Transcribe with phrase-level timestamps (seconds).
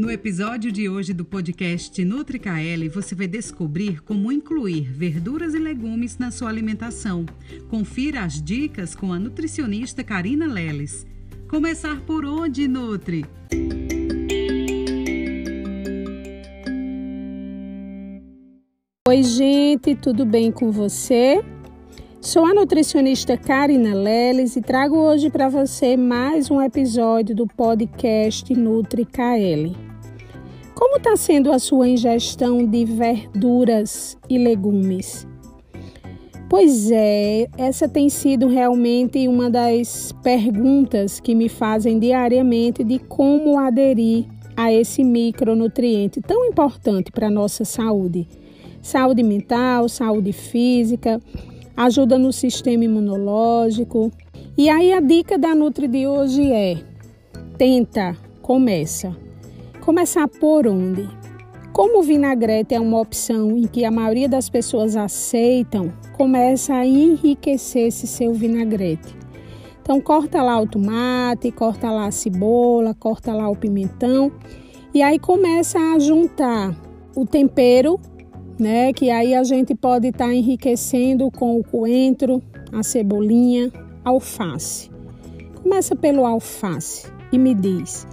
[0.00, 6.16] No episódio de hoje do podcast NutriKL, você vai descobrir como incluir verduras e legumes
[6.16, 7.26] na sua alimentação.
[7.68, 11.06] Confira as dicas com a nutricionista Karina Leles.
[11.50, 13.26] Começar por onde, Nutri?
[19.06, 21.44] Oi, gente, tudo bem com você?
[22.22, 28.50] Sou a nutricionista Karina Leles e trago hoje para você mais um episódio do podcast
[28.54, 29.89] NutriKL.
[30.80, 35.28] Como está sendo a sua ingestão de verduras e legumes?
[36.48, 43.58] Pois é, essa tem sido realmente uma das perguntas que me fazem diariamente de como
[43.58, 44.24] aderir
[44.56, 48.26] a esse micronutriente tão importante para a nossa saúde.
[48.80, 51.20] Saúde mental, saúde física,
[51.76, 54.10] ajuda no sistema imunológico.
[54.56, 56.78] E aí a dica da Nutri de hoje é:
[57.58, 59.14] tenta, começa.
[59.80, 61.08] Começar por onde?
[61.72, 66.86] Como o vinagrete é uma opção em que a maioria das pessoas aceitam, começa a
[66.86, 69.16] enriquecer esse seu vinagrete.
[69.80, 74.30] Então corta lá o tomate, corta lá a cebola, corta lá o pimentão
[74.92, 76.76] e aí começa a juntar
[77.16, 77.98] o tempero,
[78.58, 78.92] né?
[78.92, 83.72] Que aí a gente pode estar tá enriquecendo com o coentro, a cebolinha,
[84.04, 84.90] alface.
[85.62, 88.06] Começa pelo alface e me diz: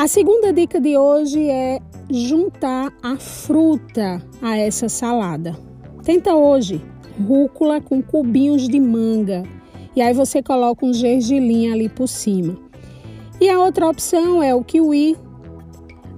[0.00, 1.78] a segunda dica de hoje é
[2.10, 5.54] juntar a fruta a essa salada.
[6.02, 6.82] Tenta hoje
[7.28, 9.42] rúcula com cubinhos de manga
[9.94, 12.56] e aí você coloca um gergelim ali por cima.
[13.38, 15.18] E a outra opção é o kiwi.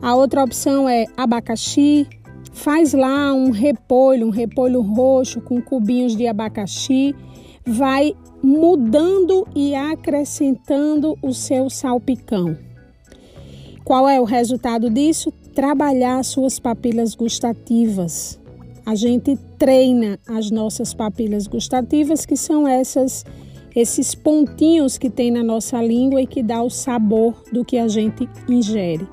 [0.01, 2.07] A outra opção é abacaxi.
[2.53, 7.17] Faz lá um repolho, um repolho roxo com cubinhos de abacaxi.
[7.67, 12.57] Vai mudando e acrescentando o seu salpicão.
[13.85, 15.33] Qual é o resultado disso?
[15.55, 18.39] Trabalhar suas papilas gustativas.
[18.87, 23.25] A gente treina as nossas papilas gustativas, que são essas
[23.75, 27.89] esses pontinhos que tem na nossa língua e que dá o sabor do que a
[27.89, 29.09] gente ingere.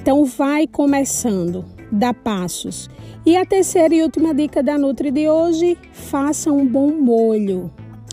[0.00, 2.88] Então vai começando, dá passos.
[3.26, 7.70] E a terceira e última dica da Nutri de hoje, faça um bom molho.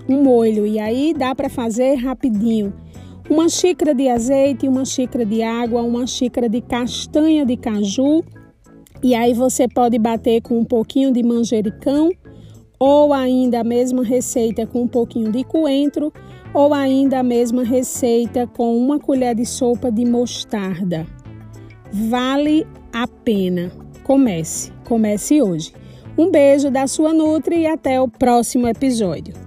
[0.09, 2.73] Um molho e aí dá para fazer rapidinho
[3.31, 8.25] uma xícara de azeite, uma xícara de água, uma xícara de castanha de caju.
[9.01, 12.11] E aí você pode bater com um pouquinho de manjericão,
[12.77, 16.11] ou ainda a mesma receita com um pouquinho de coentro,
[16.53, 21.07] ou ainda a mesma receita com uma colher de sopa de mostarda.
[21.89, 23.71] Vale a pena.
[24.03, 25.71] Comece, comece hoje.
[26.17, 29.40] Um beijo da sua Nutri e até o próximo episódio.